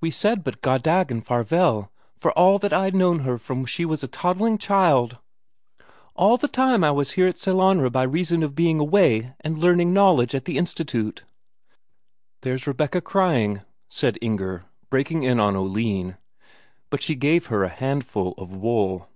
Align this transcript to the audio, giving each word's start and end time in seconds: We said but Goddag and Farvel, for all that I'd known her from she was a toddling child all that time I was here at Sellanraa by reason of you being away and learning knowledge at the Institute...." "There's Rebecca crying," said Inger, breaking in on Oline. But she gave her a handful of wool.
We 0.00 0.12
said 0.12 0.44
but 0.44 0.62
Goddag 0.62 1.10
and 1.10 1.26
Farvel, 1.26 1.90
for 2.20 2.30
all 2.38 2.60
that 2.60 2.72
I'd 2.72 2.94
known 2.94 3.24
her 3.26 3.36
from 3.36 3.66
she 3.66 3.84
was 3.84 4.04
a 4.04 4.06
toddling 4.06 4.58
child 4.58 5.18
all 6.14 6.36
that 6.36 6.52
time 6.52 6.84
I 6.84 6.92
was 6.92 7.10
here 7.18 7.26
at 7.26 7.36
Sellanraa 7.36 7.90
by 7.90 8.04
reason 8.04 8.44
of 8.44 8.50
you 8.52 8.54
being 8.54 8.78
away 8.78 9.34
and 9.40 9.58
learning 9.58 9.92
knowledge 9.92 10.36
at 10.36 10.44
the 10.44 10.56
Institute...." 10.56 11.24
"There's 12.42 12.68
Rebecca 12.68 13.00
crying," 13.00 13.62
said 13.88 14.18
Inger, 14.22 14.66
breaking 14.88 15.24
in 15.24 15.40
on 15.40 15.56
Oline. 15.56 16.16
But 16.88 17.02
she 17.02 17.16
gave 17.16 17.46
her 17.46 17.64
a 17.64 17.68
handful 17.68 18.34
of 18.38 18.54
wool. 18.54 19.08